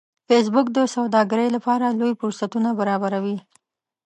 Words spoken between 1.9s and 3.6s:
لوی فرصتونه برابروي